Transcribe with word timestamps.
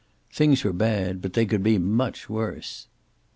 Things 0.31 0.63
were 0.63 0.73
bad, 0.73 1.21
but 1.21 1.33
they 1.33 1.45
could 1.45 1.61
be 1.61 1.77
much 1.77 2.27
worse. 2.27 2.87